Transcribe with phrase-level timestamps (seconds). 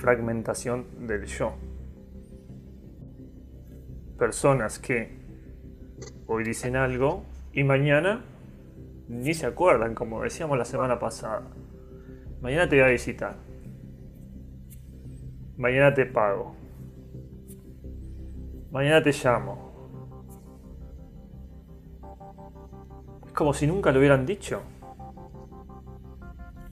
[0.00, 1.52] fragmentación del yo.
[4.18, 5.18] Personas que
[6.26, 8.24] hoy dicen algo y mañana
[9.08, 11.42] ni se acuerdan, como decíamos la semana pasada.
[12.40, 13.36] Mañana te voy a visitar.
[15.58, 16.54] Mañana te pago.
[18.70, 19.70] Mañana te llamo.
[23.26, 24.62] Es como si nunca lo hubieran dicho.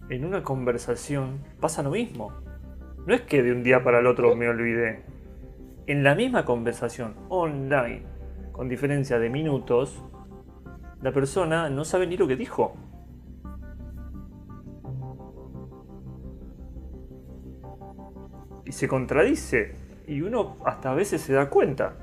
[0.09, 2.48] En una conversación pasa lo mismo.
[3.07, 5.03] No es que de un día para el otro me olvidé.
[5.87, 8.03] En la misma conversación online,
[8.53, 10.03] con diferencia de minutos,
[11.01, 12.77] la persona no sabe ni lo que dijo.
[18.65, 19.77] Y se contradice.
[20.07, 21.95] Y uno hasta a veces se da cuenta.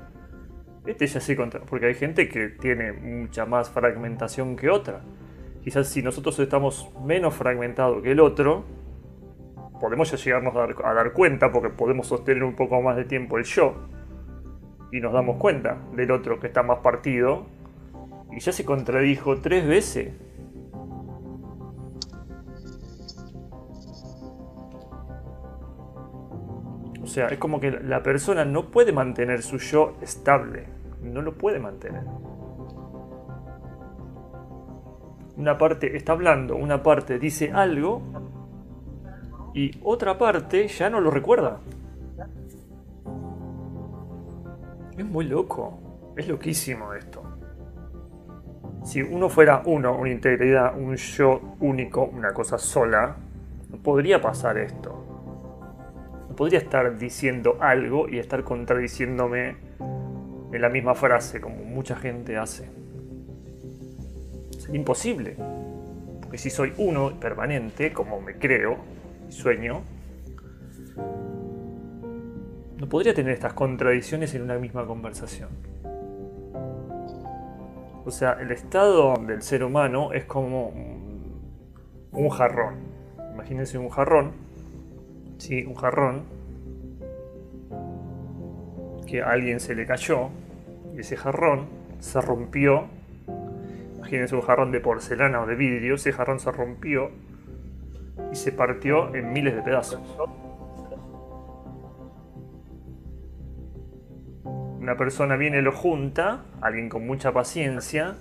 [0.86, 1.60] Este ya se contra...
[1.60, 5.02] Porque hay gente que tiene mucha más fragmentación que otra.
[5.62, 8.64] Quizás si nosotros estamos menos fragmentados que el otro,
[9.80, 13.04] podemos ya llegarnos a dar, a dar cuenta porque podemos sostener un poco más de
[13.04, 13.74] tiempo el yo.
[14.92, 17.46] Y nos damos cuenta del otro que está más partido
[18.30, 20.12] y ya se contradijo tres veces.
[27.02, 30.66] O sea, es como que la persona no puede mantener su yo estable.
[31.02, 32.02] No lo puede mantener.
[35.36, 38.02] Una parte está hablando, una parte dice algo
[39.56, 41.60] y otra parte ya no lo recuerda.
[44.98, 46.12] Es muy loco.
[46.14, 47.22] Es loquísimo esto.
[48.84, 53.16] Si uno fuera uno, una integridad, un yo único, una cosa sola,
[53.70, 55.04] no podría pasar esto.
[56.28, 59.56] No podría estar diciendo algo y estar contradiciéndome
[60.52, 62.68] en la misma frase, como mucha gente hace.
[64.50, 65.34] Es imposible.
[66.20, 68.95] Porque si soy uno permanente, como me creo
[69.28, 69.82] sueño,
[72.78, 75.48] no podría tener estas contradicciones en una misma conversación.
[78.04, 80.68] O sea, el estado del ser humano es como
[82.12, 82.76] un jarrón.
[83.32, 84.32] Imagínense un jarrón.
[85.38, 86.22] Sí, un jarrón.
[89.06, 90.28] Que a alguien se le cayó.
[90.94, 91.66] Y ese jarrón
[91.98, 92.86] se rompió.
[93.96, 95.96] Imagínense un jarrón de porcelana o de vidrio.
[95.96, 97.10] Ese jarrón se rompió.
[98.32, 100.00] Y se partió en miles de pedazos.
[104.86, 108.14] una persona viene, lo junta, alguien con mucha paciencia,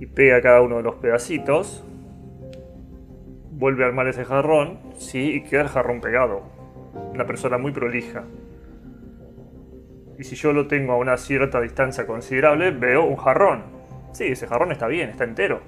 [0.00, 1.84] y pega cada uno de los pedacitos,
[3.52, 6.42] vuelve a armar ese jarrón, sí, y queda el jarrón pegado.
[7.14, 8.24] Una persona muy prolija.
[10.18, 13.62] Y si yo lo tengo a una cierta distancia considerable, veo un jarrón.
[14.10, 15.60] Sí, ese jarrón está bien, está entero.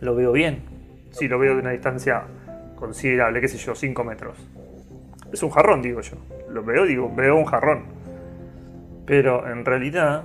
[0.00, 0.62] Lo veo bien.
[1.10, 2.22] Sí, lo veo de una distancia
[2.80, 4.36] considerable, qué sé yo, 5 metros.
[5.32, 6.16] Es un jarrón, digo yo.
[6.48, 7.84] Lo veo, digo, veo un jarrón.
[9.06, 10.24] Pero en realidad,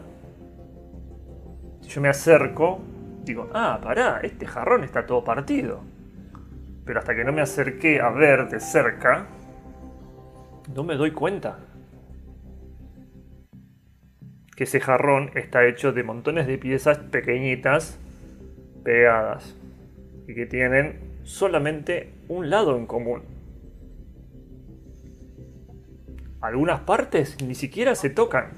[1.81, 2.79] si yo me acerco,
[3.23, 5.81] digo, ah, pará, este jarrón está todo partido.
[6.85, 9.27] Pero hasta que no me acerqué a ver de cerca,
[10.73, 11.59] no me doy cuenta
[14.55, 17.99] que ese jarrón está hecho de montones de piezas pequeñitas
[18.83, 19.55] pegadas
[20.27, 23.23] y que tienen solamente un lado en común.
[26.39, 28.51] Algunas partes ni siquiera se tocan.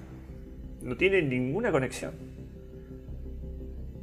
[0.81, 2.11] No tienen ninguna conexión.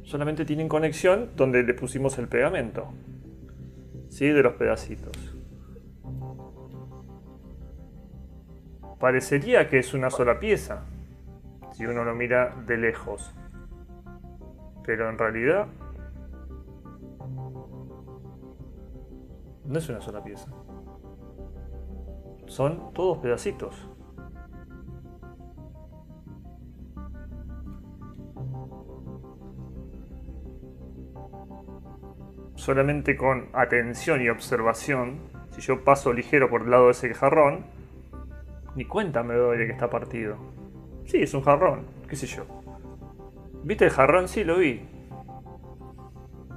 [0.03, 2.91] Solamente tienen conexión donde le pusimos el pegamento.
[4.09, 4.27] ¿Sí?
[4.27, 5.15] De los pedacitos.
[8.99, 10.83] Parecería que es una sola pieza.
[11.73, 13.31] Si uno lo mira de lejos.
[14.83, 15.67] Pero en realidad...
[19.67, 20.49] No es una sola pieza.
[22.47, 23.89] Son todos pedacitos.
[32.65, 35.19] solamente con atención y observación,
[35.51, 37.63] si yo paso ligero por el lado de ese jarrón,
[38.75, 40.37] ni cuenta me doy de que está partido.
[41.05, 42.43] Sí, es un jarrón, qué sé yo.
[43.63, 44.27] ¿Viste el jarrón?
[44.27, 44.81] Sí, lo vi.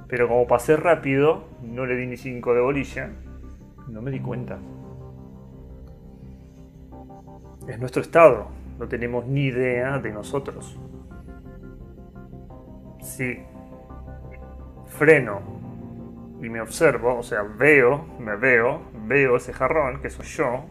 [0.09, 3.11] Pero como pasé rápido, no le di ni 5 de bolilla,
[3.87, 4.57] no me di cuenta.
[7.67, 8.47] Es nuestro estado,
[8.79, 10.79] no tenemos ni idea de nosotros.
[13.01, 13.37] Si
[14.87, 15.41] freno
[16.41, 20.65] y me observo, o sea, veo, me veo, veo ese jarrón, que soy yo,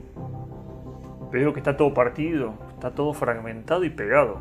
[1.31, 4.40] veo que está todo partido, está todo fragmentado y pegado.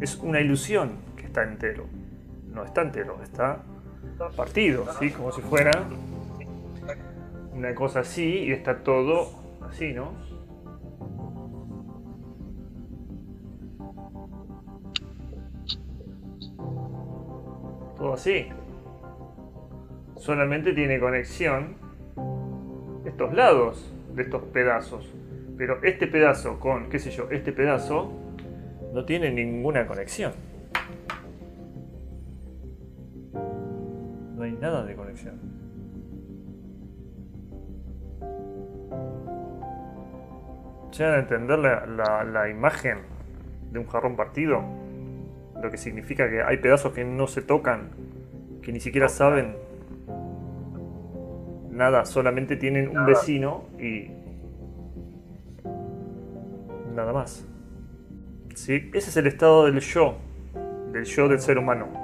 [0.00, 1.86] Es una ilusión que está entero.
[2.58, 3.62] No está entero, está
[4.36, 5.10] partido, ¿sí?
[5.10, 5.70] Como si fuera
[7.52, 9.38] una cosa así y está todo
[9.68, 10.12] Así, ¿no?
[17.96, 18.48] Todo así.
[20.16, 21.76] Solamente tiene conexión
[23.04, 25.12] estos lados de estos pedazos.
[25.56, 28.12] Pero este pedazo con, qué sé yo, este pedazo
[28.94, 30.32] no tiene ninguna conexión.
[35.24, 35.58] Nada de conexión.
[40.92, 42.98] ¿Llegan a entender la, la imagen
[43.70, 44.62] de un jarrón partido?
[45.62, 47.90] Lo que significa que hay pedazos que no se tocan,
[48.62, 49.56] que ni siquiera saben
[51.70, 54.10] nada, solamente tienen un vecino y
[56.94, 57.46] nada más.
[58.54, 58.90] ¿Sí?
[58.92, 60.16] Ese es el estado del yo,
[60.92, 61.97] del yo del ser humano.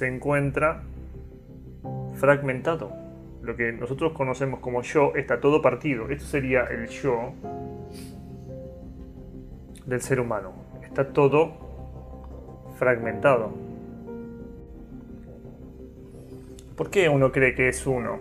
[0.00, 0.80] Se encuentra
[2.14, 2.90] fragmentado.
[3.42, 6.08] Lo que nosotros conocemos como yo está todo partido.
[6.08, 7.34] Esto sería el yo
[9.84, 10.54] del ser humano.
[10.82, 11.52] Está todo
[12.78, 13.52] fragmentado.
[16.78, 18.20] ¿Por qué uno cree que es uno?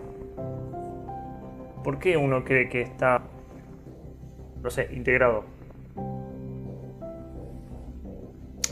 [1.82, 3.22] ¿Por qué uno cree que está,
[4.62, 5.46] no sé, integrado?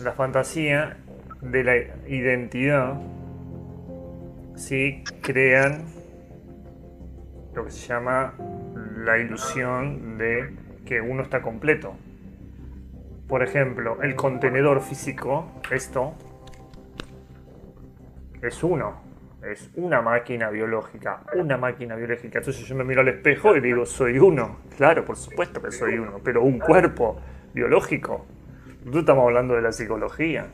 [0.03, 0.97] La fantasía
[1.41, 2.99] de la identidad
[4.55, 5.85] sí crean
[7.53, 8.33] lo que se llama
[8.97, 10.53] la ilusión de
[10.85, 11.95] que uno está completo.
[13.27, 16.15] Por ejemplo, el contenedor físico, esto,
[18.41, 19.07] es uno
[19.51, 22.39] es una máquina biológica, una máquina biológica.
[22.39, 24.57] Entonces yo me miro al espejo y digo, soy uno.
[24.75, 27.19] Claro, por supuesto que soy uno, pero un cuerpo
[27.53, 28.25] biológico.
[28.85, 30.47] No estamos hablando de la psicología.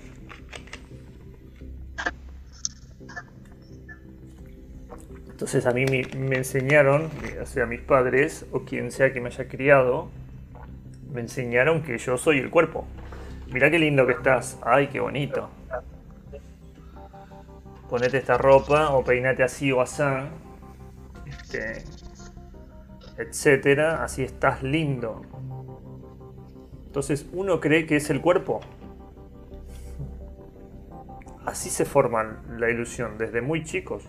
[5.33, 7.09] Entonces a mí me, enseñaron,
[7.41, 10.09] o sea, mis padres o quien sea que me haya criado,
[11.11, 12.87] me enseñaron que yo soy el cuerpo.
[13.51, 14.57] Mirá qué lindo que estás.
[14.63, 15.49] Ay, qué bonito
[17.93, 20.01] ponete esta ropa o peinate así o así,
[21.27, 21.83] este,
[23.19, 25.21] etcétera, así estás lindo.
[26.87, 28.61] Entonces uno cree que es el cuerpo.
[31.45, 34.03] Así se forma la ilusión, desde muy chicos.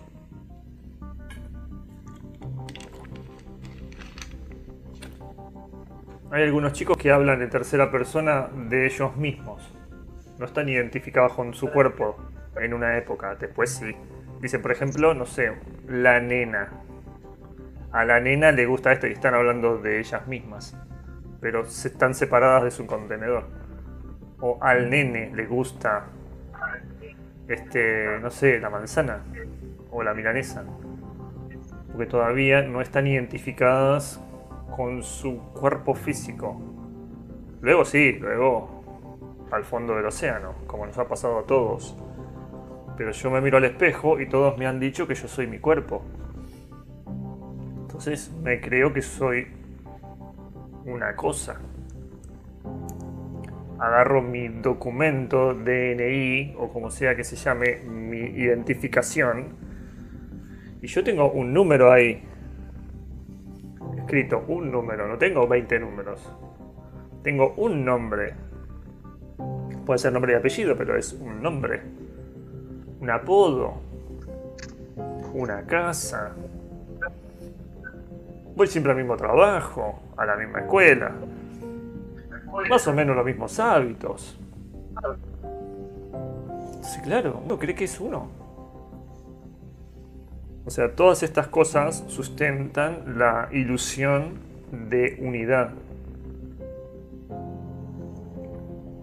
[6.35, 9.73] Hay algunos chicos que hablan de tercera persona de ellos mismos.
[10.37, 12.17] No están identificados con su cuerpo,
[12.59, 13.95] en una época, después sí.
[14.41, 15.53] Dicen, por ejemplo, no sé,
[15.87, 16.73] la nena.
[17.93, 20.77] A la nena le gusta esto y están hablando de ellas mismas,
[21.39, 23.47] pero se están separadas de su contenedor.
[24.41, 26.07] O al nene le gusta,
[27.47, 29.23] este, no sé, la manzana
[29.89, 30.65] o la milanesa,
[31.93, 34.19] porque todavía no están identificadas
[34.73, 36.61] con su cuerpo físico.
[37.61, 38.83] Luego sí, luego
[39.51, 41.95] al fondo del océano, como nos ha pasado a todos
[42.97, 45.59] pero yo me miro al espejo y todos me han dicho que yo soy mi
[45.59, 46.03] cuerpo.
[47.81, 49.47] Entonces me creo que soy
[50.85, 51.59] una cosa.
[53.79, 59.57] Agarro mi documento DNI o como sea que se llame mi identificación
[60.81, 62.23] y yo tengo un número ahí.
[64.05, 66.21] Escrito un número, no tengo 20 números.
[67.23, 68.33] Tengo un nombre.
[69.85, 71.81] Puede ser nombre y apellido, pero es un nombre
[73.05, 73.75] un apodo,
[75.33, 76.31] una casa.
[78.55, 81.11] Voy siempre al mismo trabajo, a la misma escuela.
[82.67, 84.39] Más o menos los mismos hábitos.
[86.81, 88.44] Sí, claro, uno cree que es uno.
[90.65, 94.39] O sea, todas estas cosas sustentan la ilusión
[94.71, 95.71] de unidad.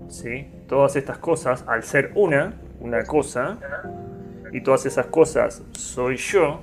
[0.09, 0.49] ¿Sí?
[0.67, 3.59] Todas estas cosas, al ser una, una cosa
[4.53, 6.61] y todas esas cosas soy yo,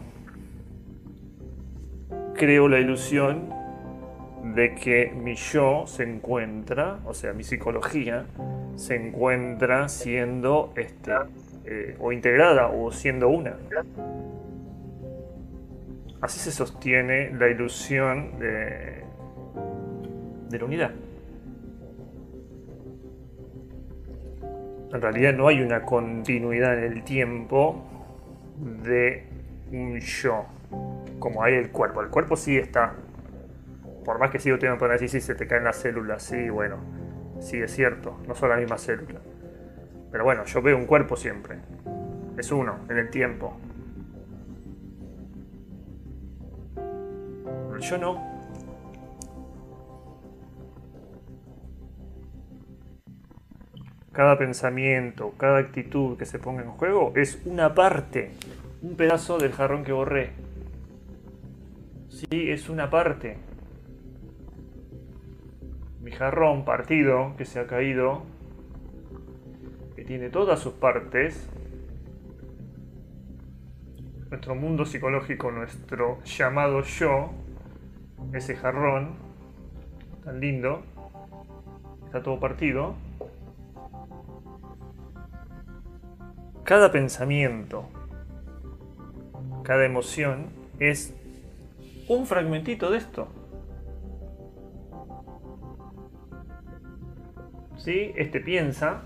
[2.36, 3.50] creo la ilusión
[4.53, 8.25] de que mi yo se encuentra, o sea, mi psicología,
[8.75, 11.12] se encuentra siendo este,
[11.65, 13.56] eh, o integrada o siendo una.
[16.21, 19.05] Así se sostiene la ilusión de,
[20.51, 20.91] la unidad.
[24.91, 27.85] en realidad no hay una continuidad en el tiempo
[28.83, 29.27] de
[29.71, 30.45] un yo,
[31.19, 32.01] como hay el cuerpo.
[32.01, 32.95] El cuerpo sí está.
[34.03, 36.77] Por más que sigo teniendo por decir se te caen las células, sí, bueno,
[37.39, 39.21] sí es cierto, no son las mismas células.
[40.11, 41.57] Pero bueno, yo veo un cuerpo siempre.
[42.38, 43.57] Es uno, en el tiempo.
[47.81, 48.39] Yo no.
[54.12, 58.31] Cada pensamiento, cada actitud que se ponga en juego es una parte,
[58.81, 60.31] un pedazo del jarrón que borré.
[62.09, 63.38] Sí, es una parte.
[66.01, 68.24] Mi jarrón partido que se ha caído,
[69.95, 71.48] que tiene todas sus partes,
[74.29, 77.31] nuestro mundo psicológico, nuestro llamado yo,
[78.33, 79.15] ese jarrón
[80.24, 80.81] tan lindo,
[82.05, 82.95] está todo partido.
[86.63, 87.86] Cada pensamiento,
[89.63, 90.48] cada emoción
[90.79, 91.13] es
[92.07, 93.27] un fragmentito de esto.
[97.77, 98.12] ¿Sí?
[98.15, 99.01] Este piensa,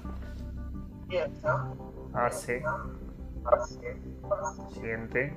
[2.13, 2.63] hace,
[4.73, 5.33] siente.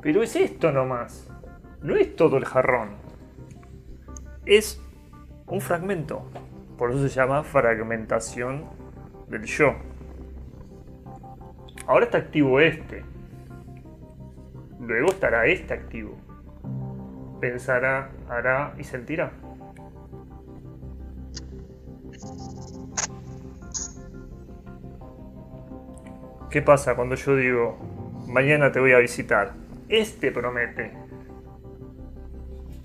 [0.00, 1.30] Pero es esto nomás.
[1.82, 2.90] No es todo el jarrón.
[4.44, 4.82] Es
[5.46, 6.22] un fragmento.
[6.76, 8.64] Por eso se llama fragmentación
[9.28, 9.74] del yo.
[11.86, 13.02] Ahora está activo este.
[14.78, 16.16] Luego estará este activo.
[17.40, 19.32] Pensará, hará y sentirá.
[26.50, 27.78] ¿Qué pasa cuando yo digo,
[28.26, 29.54] mañana te voy a visitar?
[29.88, 31.09] Este promete.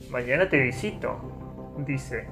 [0.10, 1.20] Mañana te visito,
[1.86, 2.28] dice.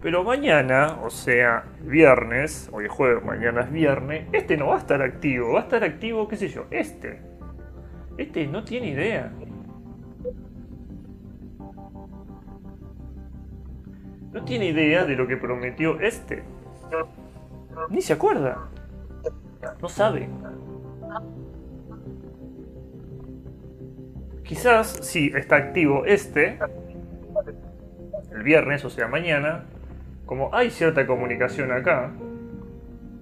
[0.00, 4.78] Pero mañana, o sea, viernes, hoy es jueves, mañana es viernes, este no va a
[4.78, 7.20] estar activo, va a estar activo, qué sé yo, este.
[8.16, 9.32] Este no tiene idea.
[14.32, 16.44] No tiene idea de lo que prometió este.
[17.90, 18.68] Ni se acuerda.
[19.82, 20.28] No sabe.
[24.48, 26.58] Quizás si está activo este,
[28.32, 29.66] el viernes, o sea mañana,
[30.24, 32.12] como hay cierta comunicación acá,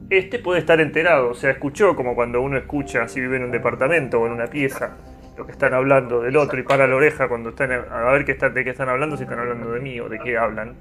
[0.09, 3.50] este puede estar enterado, o sea, escuchó como cuando uno escucha si vive en un
[3.50, 4.99] departamento o en una pieza
[5.37, 8.64] lo que están hablando del otro y para la oreja cuando están a ver de
[8.64, 10.76] qué están hablando, si están hablando de mí o de qué hablan.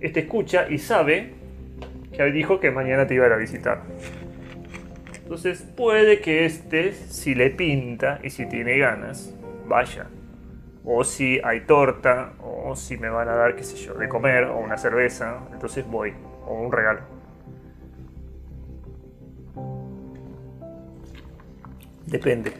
[0.00, 1.34] Este escucha y sabe
[2.16, 3.82] que dijo que mañana te iba a ir a visitar.
[5.32, 9.34] Entonces puede que este, si le pinta y si tiene ganas,
[9.66, 10.06] vaya.
[10.84, 14.44] O si hay torta, o si me van a dar, qué sé yo, de comer,
[14.44, 16.12] o una cerveza, entonces voy,
[16.46, 17.00] o un regalo.
[22.04, 22.52] Depende.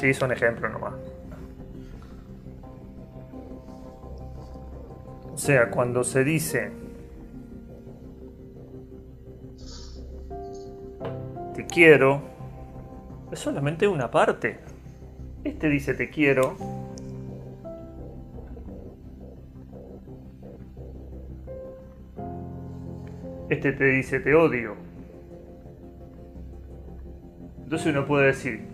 [0.00, 0.94] Sí, son ejemplos nomás.
[5.32, 6.81] O sea, cuando se dice
[11.72, 12.20] quiero,
[13.32, 14.58] es solamente una parte.
[15.42, 16.54] Este dice te quiero.
[23.48, 24.76] Este te dice te odio.
[27.64, 28.68] Entonces uno puede decir,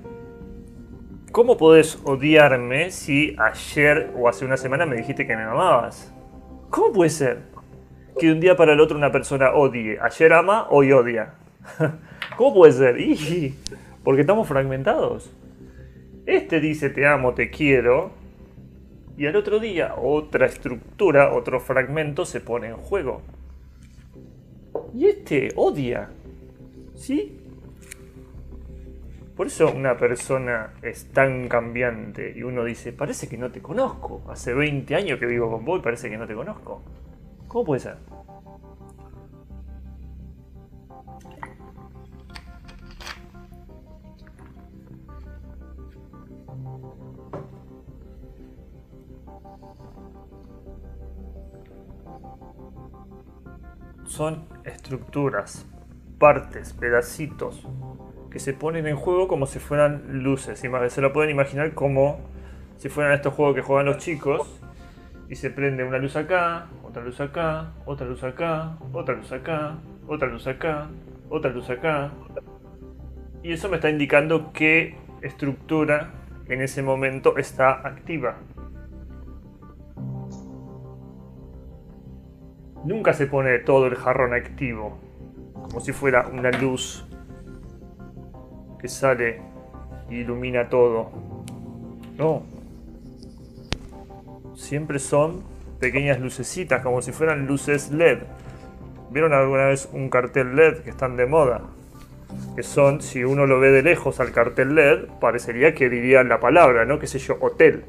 [1.30, 6.12] ¿cómo podés odiarme si ayer o hace una semana me dijiste que me amabas?
[6.68, 7.42] ¿Cómo puede ser
[8.18, 9.98] que de un día para el otro una persona odie?
[10.00, 11.34] Ayer ama, hoy odia.
[12.38, 12.96] ¿Cómo puede ser?
[14.04, 15.28] Porque estamos fragmentados.
[16.24, 18.12] Este dice te amo, te quiero.
[19.16, 23.22] Y al otro día otra estructura, otro fragmento se pone en juego.
[24.94, 26.10] Y este odia.
[26.94, 27.40] ¿Sí?
[29.36, 34.22] Por eso una persona es tan cambiante y uno dice, parece que no te conozco.
[34.28, 36.82] Hace 20 años que vivo con vos y parece que no te conozco.
[37.48, 37.96] ¿Cómo puede ser?
[54.04, 55.66] Son estructuras,
[56.18, 57.66] partes, pedacitos
[58.30, 60.60] que se ponen en juego como si fueran luces.
[60.88, 62.20] Se lo pueden imaginar como
[62.78, 64.60] si fueran estos juegos que juegan los chicos.
[65.30, 69.76] Y se prende una luz acá, otra luz acá, otra luz acá, otra luz acá,
[70.06, 70.88] otra luz acá,
[71.28, 72.10] otra luz acá.
[73.42, 76.12] Y eso me está indicando qué estructura
[76.48, 78.36] en ese momento está activa.
[82.84, 84.98] Nunca se pone todo el jarrón activo,
[85.52, 87.06] como si fuera una luz
[88.78, 89.40] que sale
[90.08, 91.10] y ilumina todo.
[92.16, 92.42] No.
[94.54, 95.42] Siempre son
[95.78, 98.18] pequeñas lucecitas, como si fueran luces LED.
[99.10, 101.62] ¿Vieron alguna vez un cartel LED que están de moda?
[102.54, 106.40] Que son, si uno lo ve de lejos al cartel LED, parecería que diría la
[106.40, 106.98] palabra, ¿no?
[106.98, 107.36] ¿Qué sé yo?
[107.40, 107.84] Hotel.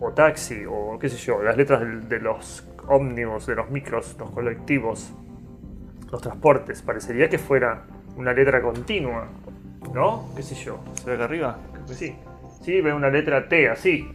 [0.00, 4.30] O taxi, o qué sé yo, las letras de, los ómnibus, de los micros, los
[4.30, 5.12] colectivos,
[6.10, 6.82] los transportes.
[6.82, 7.84] Parecería que fuera
[8.16, 9.28] una letra continua,
[9.92, 10.30] ¿no?
[10.34, 10.78] ¿Qué sé yo?
[10.94, 11.58] ¿Se ve acá arriba?
[11.72, 12.16] Creo que sí.
[12.62, 14.08] Sí, veo una letra T así.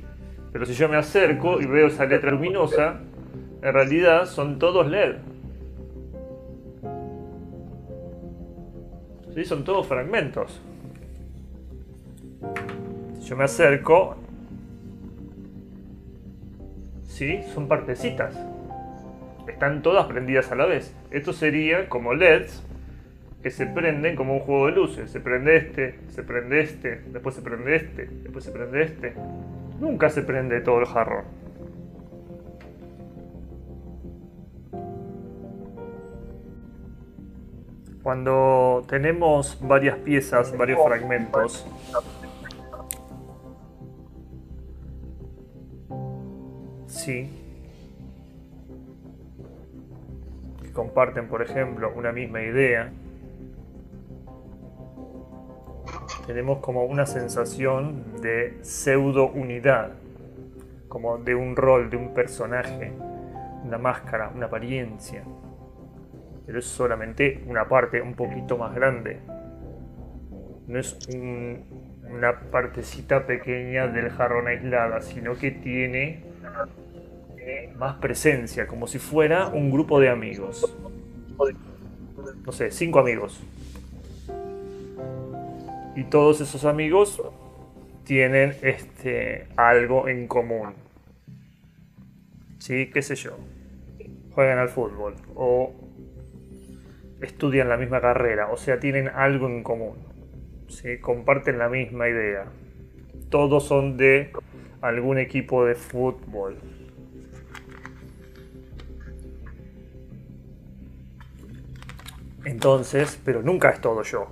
[0.51, 2.99] Pero si yo me acerco y veo esa letra luminosa,
[3.61, 5.15] en realidad son todos LED.
[9.33, 9.45] ¿Sí?
[9.45, 10.61] Son todos fragmentos.
[13.19, 14.17] Si yo me acerco,
[17.05, 17.41] ¿sí?
[17.53, 18.50] Son partecitas.
[19.48, 20.95] Están todas prendidas a la vez.
[21.12, 22.63] Esto sería como LEDs
[23.41, 25.12] que se prenden como un juego de luces.
[25.12, 29.13] Se prende este, se prende este, después se prende este, después se prende este.
[29.79, 31.25] Nunca se prende todo el jarrón.
[38.03, 41.67] Cuando tenemos varias piezas, varios fragmentos,
[46.88, 47.40] sí,
[50.91, 52.91] comparten, por ejemplo, una misma idea,
[56.27, 59.91] tenemos como una sensación de pseudo unidad,
[60.88, 62.91] como de un rol, de un personaje,
[63.63, 65.24] una máscara, una apariencia
[66.45, 69.19] pero es solamente una parte un poquito más grande.
[70.67, 70.98] No es
[72.10, 76.25] una partecita pequeña del jarrón aislada, sino que tiene
[77.81, 80.71] más presencia, como si fuera un grupo de amigos.
[82.45, 83.41] No sé, cinco amigos.
[85.95, 87.19] Y todos esos amigos
[88.03, 90.75] tienen este algo en común.
[92.59, 93.35] Sí, qué sé yo.
[94.35, 95.73] Juegan al fútbol o
[97.20, 99.96] estudian la misma carrera, o sea, tienen algo en común,
[100.67, 101.00] ¿sí?
[101.00, 102.46] comparten la misma idea.
[103.31, 104.31] Todos son de
[104.81, 106.59] algún equipo de fútbol.
[112.45, 114.27] Entonces, pero nunca es todo yo.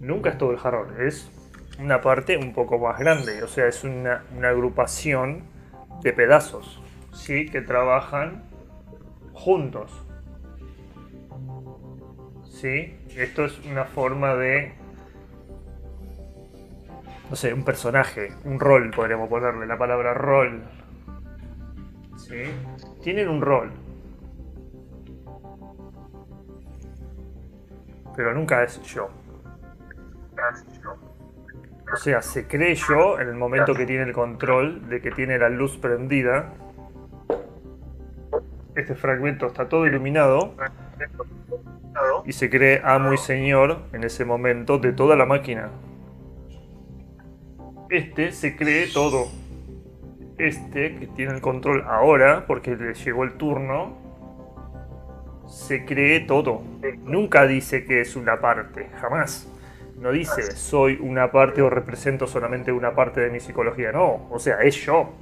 [0.00, 1.30] Nunca es todo el jarrón, es
[1.78, 5.44] una parte un poco más grande, o sea, es una, agrupación
[6.02, 6.80] de pedazos,
[7.12, 7.46] ¿sí?
[7.46, 8.44] Que trabajan
[9.32, 10.06] juntos.
[12.60, 12.96] ¿sí?
[13.16, 14.72] Esto es una forma de,
[17.30, 20.62] no sé, un personaje, un rol, podríamos ponerle la palabra rol.
[22.16, 22.42] ¿Sí?
[23.02, 23.70] Tienen un rol.
[28.16, 29.08] Pero nunca es yo.
[31.92, 35.38] O sea, se cree yo en el momento que tiene el control de que tiene
[35.38, 36.52] la luz prendida.
[38.74, 40.54] Este fragmento está todo iluminado
[42.24, 45.70] y se cree amo y señor en ese momento de toda la máquina.
[47.88, 49.28] Este se cree todo.
[50.38, 53.96] Este, que tiene el control ahora, porque le llegó el turno,
[55.46, 56.62] se cree todo.
[57.04, 59.48] Nunca dice que es una parte, jamás.
[59.98, 64.28] No dice soy una parte o represento solamente una parte de mi psicología, no.
[64.30, 65.14] O sea, es yo.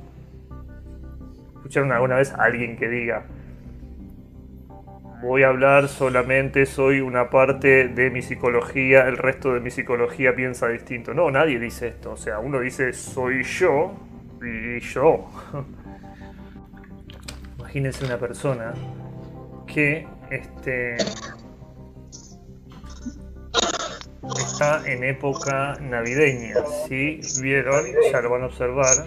[1.56, 3.24] ¿Escucharon alguna vez a alguien que diga,
[5.24, 10.34] voy a hablar solamente, soy una parte de mi psicología, el resto de mi psicología
[10.34, 11.14] piensa distinto.
[11.14, 12.12] No, nadie dice esto.
[12.12, 13.94] O sea, uno dice soy yo
[14.42, 15.26] y yo.
[17.58, 18.74] Imagínense una persona
[19.66, 20.96] que este,
[24.36, 26.54] está en época navideña.
[26.86, 29.06] Si vieron, ya lo van a observar,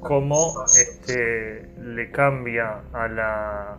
[0.00, 3.78] cómo este, le cambia a la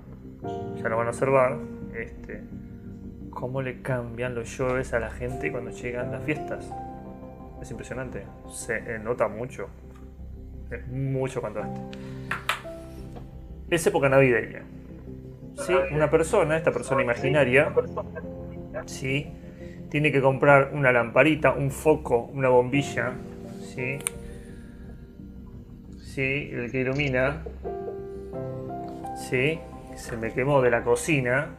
[0.84, 1.58] lo van a observar,
[1.96, 2.42] este,
[3.32, 6.66] cómo le cambian los shows a la gente cuando llegan las fiestas.
[7.62, 9.68] Es impresionante, se nota mucho,
[10.72, 11.80] es mucho contraste.
[13.70, 14.64] Es época navideña.
[15.66, 15.74] ¿Sí?
[15.92, 17.74] Una persona, esta persona imaginaria,
[18.86, 19.28] ¿sí?
[19.90, 23.14] tiene que comprar una lamparita, un foco, una bombilla,
[23.62, 24.00] ¿sí?
[26.00, 26.50] ¿Sí?
[26.52, 27.44] el que ilumina,
[29.30, 29.60] ¿sí?
[29.96, 31.50] se me quemó de la cocina,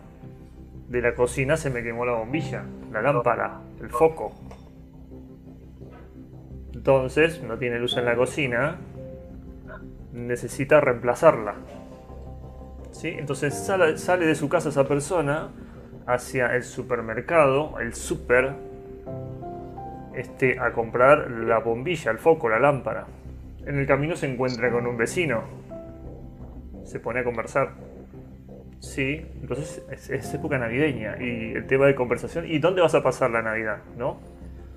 [0.89, 4.33] de la cocina se me quemó la bombilla, la lámpara, el foco.
[6.73, 8.79] Entonces, no tiene luz en la cocina,
[10.13, 11.55] necesita reemplazarla.
[13.05, 15.49] Entonces sale, sale de su casa esa persona
[16.07, 18.55] hacia el supermercado, el super,
[20.15, 23.07] este, a comprar la bombilla, el foco, la lámpara.
[23.65, 25.45] En el camino se encuentra con un vecino.
[26.85, 27.73] Se pone a conversar
[28.81, 32.47] Sí, entonces es, época navideña y el tema de conversación.
[32.47, 33.79] ¿Y dónde vas a pasar la Navidad?
[33.97, 34.21] ¿No?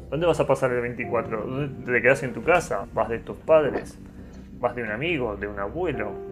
[0.09, 1.43] ¿Dónde vas a pasar el 24?
[1.45, 2.87] ¿Dónde te quedas en tu casa?
[2.93, 3.99] ¿Vas de tus padres?
[4.59, 5.35] ¿Vas de un amigo?
[5.35, 6.30] ¿De un abuelo?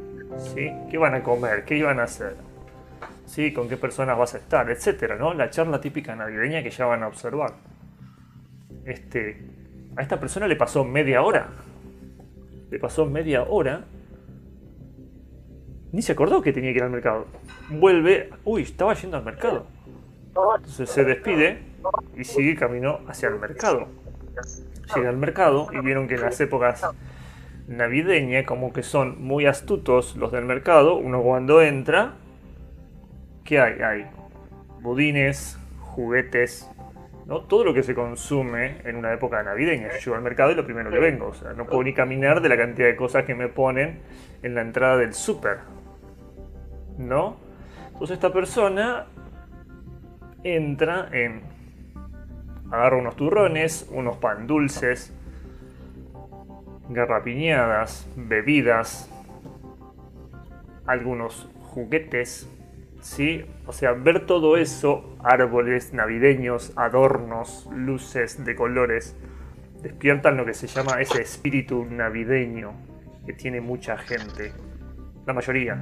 [0.56, 1.66] ¿Qué van a comer?
[1.66, 2.36] ¿Qué iban a hacer?
[3.54, 4.70] ¿Con qué personas vas a estar?
[4.70, 5.34] Etcétera, ¿no?
[5.34, 7.54] La charla típica navideña que ya van a observar.
[8.86, 9.46] Este,
[9.96, 11.48] a esta persona le pasó media hora.
[12.70, 13.86] Le pasó media hora.
[15.92, 17.28] Ni se acordó que tenía que ir al mercado.
[17.70, 18.32] Vuelve.
[18.44, 19.68] Uy, estaba yendo al mercado.
[20.58, 21.60] Entonces se despide
[22.18, 23.88] y sigue camino hacia el mercado.
[24.96, 26.84] Llega al mercado y vieron que en las épocas
[27.70, 32.16] navideñas, como que son muy astutos los del mercado, uno cuando entra,
[33.44, 33.82] ¿qué hay?
[33.82, 34.06] Hay
[34.82, 36.70] budines, juguetes,
[37.28, 37.42] ¿no?
[37.42, 39.90] Todo lo que se consume en una época navideña.
[39.92, 41.28] Yo llego al mercado y lo primero que vengo.
[41.28, 44.00] O sea, no puedo ni caminar de la cantidad de cosas que me ponen
[44.42, 45.60] en la entrada del súper.
[46.98, 47.38] ¿No?
[47.94, 49.06] Entonces esta persona
[50.44, 51.44] entra en...
[52.72, 55.14] Agarra unos turrones, unos pan dulces,
[56.90, 59.10] garrapiñadas, bebidas,
[60.86, 62.50] algunos juguetes,
[63.02, 63.46] ¿sí?
[63.68, 69.16] O sea, ver todo eso, árboles navideños, adornos, luces de colores,
[69.82, 72.74] despiertan lo que se llama ese espíritu navideño
[73.26, 74.52] que tiene mucha gente,
[75.26, 75.82] la mayoría.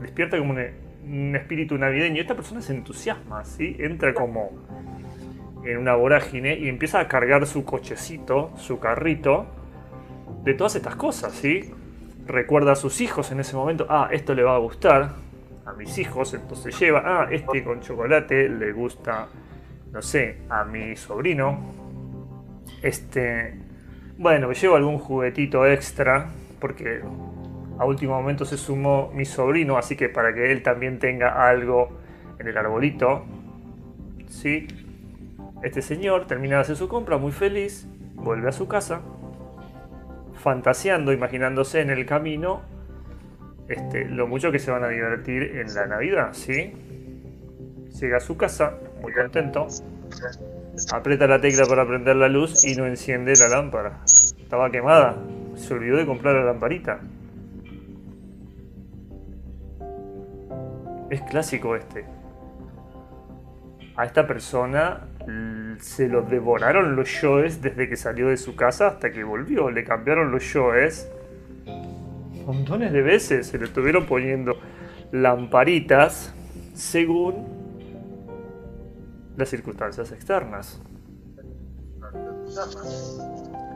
[0.00, 2.20] Despierta como un, espíritu navideño.
[2.20, 3.76] Esta persona se entusiasma, ¿sí?
[3.78, 4.50] Entra como
[5.64, 9.46] en una vorágine y empieza a cargar su cochecito, su carrito,
[10.42, 11.72] de todas estas cosas, ¿sí?
[12.26, 15.10] Recuerda a sus hijos en ese momento, ah, esto le va a gustar,
[15.64, 19.28] a mis hijos, entonces lleva, ah, este con chocolate le gusta,
[19.92, 21.58] no sé, a mi sobrino.
[22.82, 23.54] Este,
[24.18, 26.28] bueno, llevo algún juguetito extra,
[26.60, 27.02] porque
[27.78, 31.98] a último momento se sumó mi sobrino, así que para que él también tenga algo
[32.38, 33.24] en el arbolito.
[34.28, 34.66] ¿Sí?
[35.62, 39.02] Este señor termina de hacer su compra muy feliz, vuelve a su casa,
[40.42, 42.62] fantaseando, imaginándose en el camino
[43.68, 46.74] este, lo mucho que se van a divertir en la Navidad, ¿sí?
[48.00, 49.68] Llega a su casa, muy contento,
[50.92, 54.00] aprieta la tecla para prender la luz y no enciende la lámpara.
[54.04, 55.16] Estaba quemada,
[55.54, 57.00] se olvidó de comprar la lamparita.
[61.08, 62.04] Es clásico este.
[63.96, 65.06] A esta persona
[65.80, 69.70] se lo devoraron los yoes desde que salió de su casa hasta que volvió.
[69.70, 71.10] Le cambiaron los yoes
[72.42, 74.56] montones de veces se le estuvieron poniendo
[75.12, 76.34] lamparitas
[76.74, 77.46] según
[79.36, 80.80] las circunstancias externas.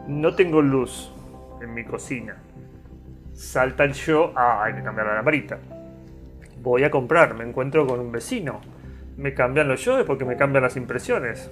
[0.09, 1.13] No tengo luz
[1.63, 2.37] en mi cocina.
[3.33, 5.59] Salta el yo, ah, hay que cambiar la lamparita.
[6.63, 8.61] Voy a comprar, me encuentro con un vecino.
[9.16, 11.50] Me cambian los yo porque me cambian las impresiones.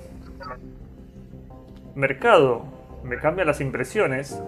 [1.95, 2.65] Mercado,
[3.03, 4.43] me cambian las impresiones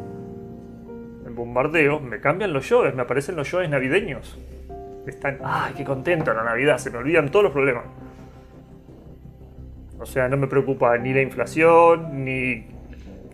[1.37, 4.37] bombardeo, me cambian los yoes, me aparecen los yoes navideños.
[5.07, 6.79] Están, ¡ay, qué contento la Navidad!
[6.79, 7.85] Se me olvidan todos los problemas.
[10.01, 12.67] O sea, no me preocupa ni la inflación, ni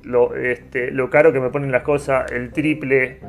[0.02, 3.20] lo, este, lo caro que me ponen las cosas, el triple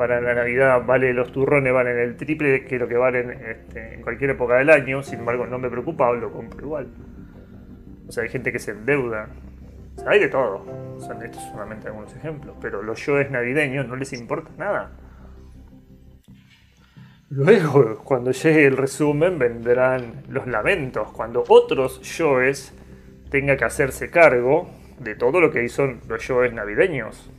[0.00, 4.00] para la Navidad, vale los turrones valen el triple que lo que valen este, en
[4.00, 6.88] cualquier época del año, sin embargo no me preocupa, lo compro igual.
[8.08, 9.28] O sea, hay gente que se endeuda
[10.06, 10.64] hay de todo.
[10.98, 12.56] Son estos solamente algunos ejemplos.
[12.62, 14.92] Pero los yoes navideños no les importa nada.
[17.28, 21.12] Luego, cuando llegue el resumen, vendrán los lamentos.
[21.12, 22.72] Cuando otros yoes
[23.30, 27.30] tengan que hacerse cargo de todo lo que hizo los yoes navideños.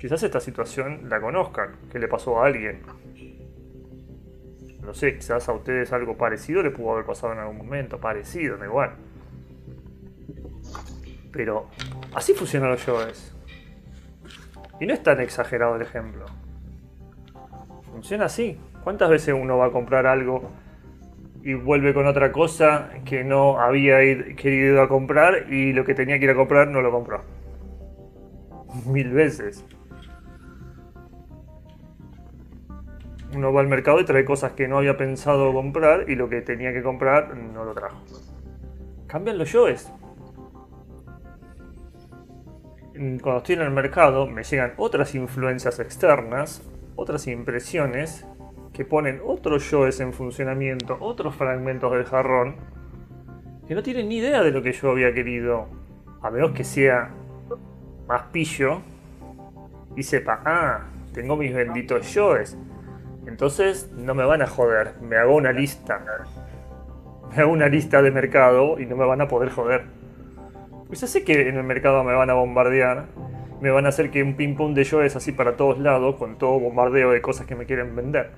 [0.00, 2.82] Quizás esta situación la conozcan, que le pasó a alguien.
[4.80, 8.56] No sé, quizás a ustedes algo parecido le pudo haber pasado en algún momento, parecido,
[8.56, 8.92] da igual.
[11.32, 11.68] Pero
[12.14, 13.34] así funcionan los yoes.
[14.80, 16.26] Y no es tan exagerado el ejemplo.
[17.90, 18.56] Funciona así.
[18.84, 20.48] ¿Cuántas veces uno va a comprar algo
[21.42, 23.98] y vuelve con otra cosa que no había
[24.36, 27.20] querido a comprar y lo que tenía que ir a comprar no lo compró?
[28.86, 29.64] Mil veces.
[33.34, 36.40] Uno va al mercado y trae cosas que no había pensado comprar y lo que
[36.40, 38.02] tenía que comprar no lo trajo.
[39.06, 39.92] Cambian los yoes
[43.22, 46.62] cuando estoy en el mercado me llegan otras influencias externas,
[46.96, 48.26] otras impresiones
[48.72, 52.56] que ponen otros yoes en funcionamiento, otros fragmentos del jarrón,
[53.68, 55.68] que no tienen ni idea de lo que yo había querido,
[56.22, 57.10] a menos que sea
[58.08, 58.80] más pillo
[59.94, 60.80] y sepa, ah,
[61.12, 62.56] tengo mis benditos yoes.
[63.28, 66.00] Entonces no me van a joder, me hago una lista.
[67.30, 69.84] Me hago una lista de mercado y no me van a poder joder.
[70.86, 73.04] Pues ya sé que en el mercado me van a bombardear,
[73.60, 76.16] me van a hacer que un ping pong de yo es así para todos lados,
[76.16, 78.30] con todo bombardeo de cosas que me quieren vender.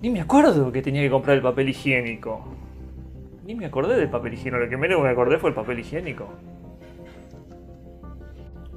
[0.00, 2.56] Ni me acuerdo que tenía que comprar el papel higiénico.
[3.44, 6.28] Ni me acordé del papel higiénico, lo que menos me acordé fue el papel higiénico.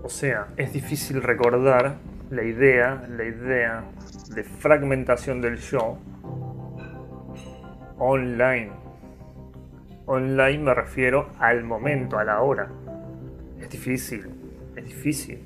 [0.03, 1.95] O sea, es difícil recordar
[2.33, 3.83] la idea, la idea
[4.33, 5.97] de fragmentación del yo
[7.99, 8.71] online.
[10.07, 12.69] Online me refiero al momento, a la hora.
[13.59, 14.27] Es difícil,
[14.75, 15.39] es difícil.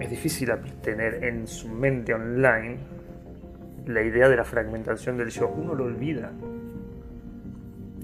[0.00, 0.50] Es difícil
[0.82, 2.78] tener en su mente online
[3.86, 5.48] la idea de la fragmentación del yo.
[5.48, 6.30] Uno lo olvida.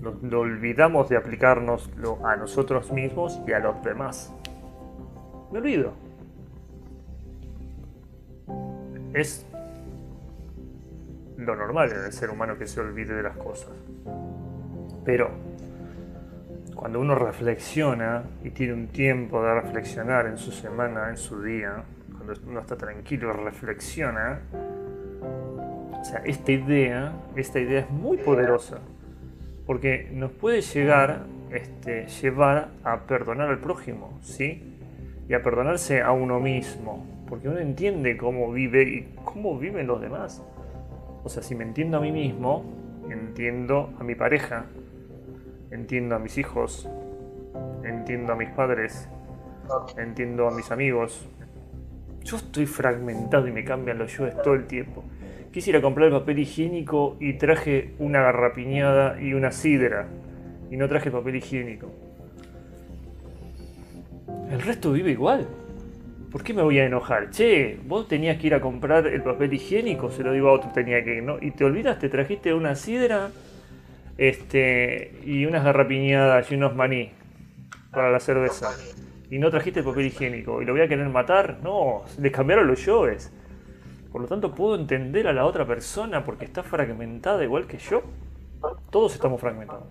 [0.03, 4.35] Lo, olvidamos de aplicárnoslo a nosotros mismos y a los demás.
[5.53, 6.06] Me olvido.
[9.17, 9.47] Es
[11.39, 13.71] lo normal en el ser humano que se olvide de las cosas.
[15.07, 15.31] Pero
[16.75, 21.83] cuando uno reflexiona y tiene un tiempo de reflexionar en su semana, en su día,
[22.13, 28.81] cuando uno está tranquilo reflexiona, o sea, esta idea, esta idea es muy poderosa
[29.65, 34.79] porque nos puede llegar, este, llevar a perdonar al prójimo, ¿sí?
[35.27, 40.01] Y a perdonarse a uno mismo, porque uno entiende cómo vive y cómo viven los
[40.01, 40.43] demás.
[41.25, 42.65] O sea, si me entiendo a mí mismo,
[43.11, 44.67] entiendo a mi pareja,
[45.71, 46.89] entiendo a mis hijos,
[47.85, 49.09] entiendo a mis padres,
[49.97, 51.29] entiendo a mis amigos.
[52.23, 55.05] Yo estoy fragmentado y me cambian los yoes todo el tiempo.
[55.53, 60.07] Quisiera comprar el papel higiénico y traje una garrapiñada y una sidra.
[60.71, 61.91] Y no traje papel higiénico.
[64.51, 65.47] El resto vive igual.
[66.37, 67.31] ¿Por qué me voy a enojar?
[67.31, 70.71] Che, vos tenías que ir a comprar el papel higiénico, se lo digo a otro,
[70.71, 71.39] tenía que ir, ¿no?
[71.41, 73.31] Y te olvidas, te trajiste una sidra
[74.19, 77.11] este, y unas garrapiñadas y unos maní
[77.91, 78.69] para la cerveza.
[79.31, 80.61] Y no trajiste el papel higiénico.
[80.61, 81.61] ¿Y lo voy a querer matar?
[81.63, 83.33] No, les cambiaron los yoes.
[84.13, 88.03] Por lo tanto, puedo entender a la otra persona porque está fragmentada igual que yo.
[88.91, 89.87] Todos estamos fragmentados.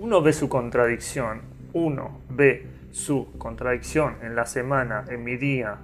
[0.00, 1.42] Uno ve su contradicción,
[1.74, 5.76] uno ve su contradicción en la semana, en mi día.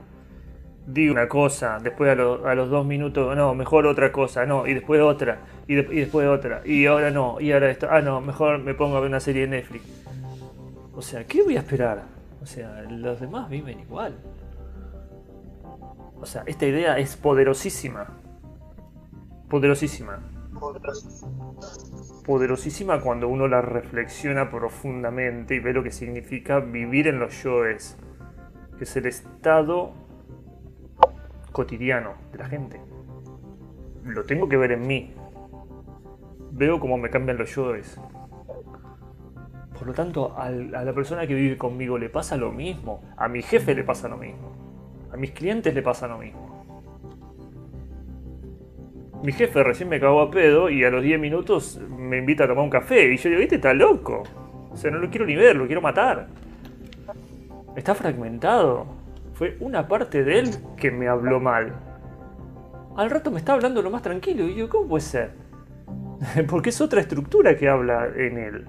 [0.86, 5.02] Digo una cosa, después a, los dos minutos, no, mejor otra cosa, no, y después
[5.02, 8.72] otra, y, y, después otra, y ahora no, y ahora esto, ah, no, mejor me
[8.72, 9.84] pongo a ver una serie de Netflix.
[10.94, 12.04] O sea, ¿qué voy a esperar?
[12.42, 14.14] O sea, los demás viven igual.
[16.18, 18.06] O sea, esta idea es poderosísima.
[19.50, 20.20] Poderosísima.
[22.24, 27.96] Poderosísima cuando uno la reflexiona profundamente y ve lo que significa vivir en los yoes,
[28.78, 29.92] que es el estado
[31.52, 32.80] cotidiano de la gente.
[34.04, 35.14] Lo tengo que ver en mí.
[36.52, 38.00] Veo cómo me cambian los yoes.
[39.78, 43.02] Por lo tanto, a la persona que vive conmigo le pasa lo mismo.
[43.16, 44.52] A mi jefe le pasa lo mismo.
[45.12, 46.45] A mis clientes le pasa lo mismo.
[49.22, 52.48] Mi jefe recién me cagó a pedo y a los 10 minutos me invita a
[52.48, 53.12] tomar un café.
[53.12, 54.22] Y yo digo, este está loco.
[54.70, 56.28] O sea, no lo quiero ni ver, lo quiero matar.
[57.74, 58.86] Está fragmentado.
[59.34, 61.74] Fue una parte de él que me habló mal.
[62.96, 64.44] Al rato me está hablando lo más tranquilo.
[64.44, 65.30] Y yo, ¿cómo puede ser?
[66.48, 68.64] Porque es otra estructura que habla en él.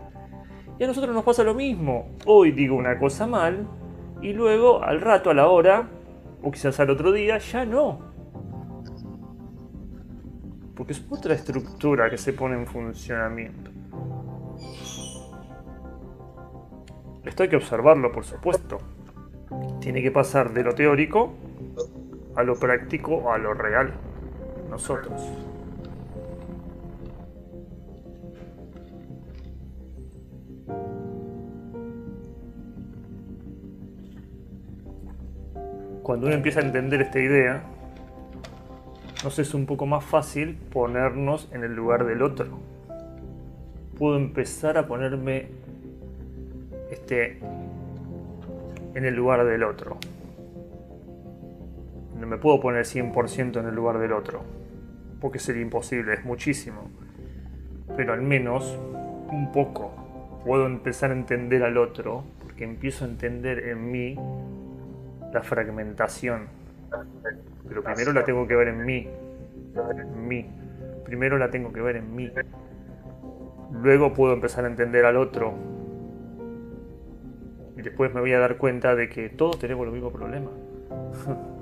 [0.79, 2.09] Y a nosotros nos pasa lo mismo.
[2.25, 3.67] Hoy digo una cosa mal
[4.21, 5.87] y luego al rato, a la hora,
[6.41, 7.99] o quizás al otro día, ya no.
[10.77, 13.71] Porque es otra estructura que se pone en funcionamiento.
[17.25, 18.77] Esto hay que observarlo, por supuesto.
[19.81, 21.33] Tiene que pasar de lo teórico
[22.35, 23.91] a lo práctico a lo real.
[24.69, 25.21] Nosotros.
[36.07, 37.65] cuando uno empieza a entender esta idea,
[39.27, 42.59] nos es un poco más fácil ponernos en el lugar del otro.
[43.97, 45.49] Puedo empezar a ponerme
[46.91, 47.37] este,
[48.95, 49.97] en el lugar del otro.
[52.17, 54.43] No me puedo poner 100% en el lugar del otro,
[55.19, 56.89] porque sería imposible, es muchísimo.
[57.97, 58.79] Pero al menos
[59.29, 59.91] un poco
[60.45, 64.15] puedo empezar a entender al otro, porque empiezo a entender en mí
[65.33, 66.47] la fragmentación.
[67.67, 69.07] Pero primero la tengo que ver en mí.
[69.75, 70.45] En mí.
[71.05, 72.31] Primero la tengo que ver en mí.
[73.71, 75.53] Luego puedo empezar a entender al otro.
[77.77, 80.51] Y después me voy a dar cuenta de que todos tenemos los mismos problemas.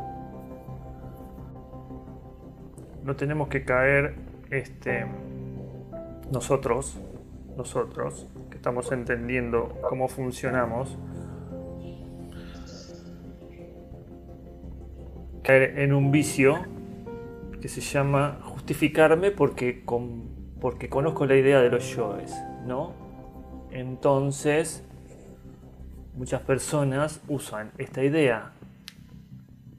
[3.06, 4.16] no tenemos que caer
[4.50, 5.06] este,
[6.32, 7.00] nosotros,
[7.56, 10.98] nosotros, que estamos entendiendo cómo funcionamos,
[15.46, 16.66] caer en un vicio
[17.62, 19.84] que se llama justificarme porque,
[20.60, 22.34] porque conozco la idea de los yoes,
[22.66, 22.94] ¿no?
[23.70, 24.84] Entonces,
[26.16, 28.54] muchas personas usan esta idea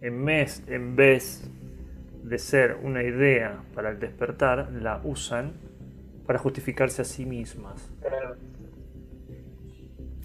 [0.00, 1.50] en, mes, en vez
[2.22, 5.54] de ser una idea para el despertar, la usan
[6.26, 7.90] para justificarse a sí mismas.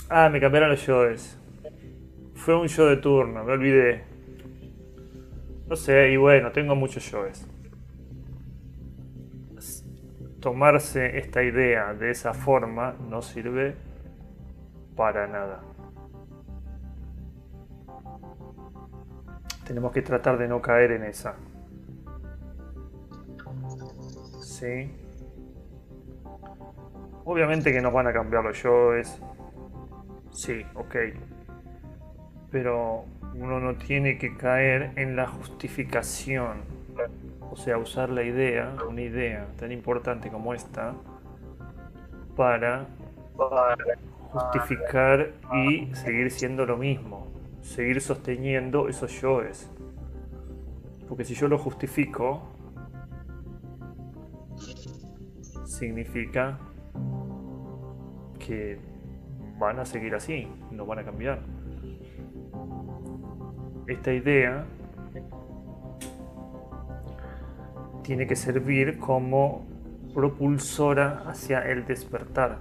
[0.08, 1.38] Ah, me cambiaron los yoes.
[2.36, 4.11] Fue un show de turno, me olvidé.
[5.72, 7.48] No sé, y bueno, tengo muchos yoes.
[10.42, 13.78] Tomarse esta idea de esa forma no sirve
[14.98, 15.64] para nada.
[19.66, 21.38] Tenemos que tratar de no caer en esa.
[24.42, 24.94] ¿sí?
[27.24, 29.22] Obviamente que nos van a cambiar los yoes.
[30.32, 30.96] Sí, ok.
[32.52, 36.62] Pero uno no tiene que caer en la justificación.
[37.50, 40.94] O sea, usar la idea, una idea tan importante como esta,
[42.36, 42.86] para
[44.32, 47.28] justificar y seguir siendo lo mismo.
[47.62, 49.70] Seguir sosteniendo esos yoes.
[51.08, 52.42] Porque si yo lo justifico,
[55.66, 56.58] significa
[58.40, 58.80] que
[59.58, 61.40] van a seguir así, no van a cambiar.
[63.92, 64.64] Esta idea
[68.04, 69.66] tiene que servir como
[70.14, 72.60] propulsora hacia el despertar.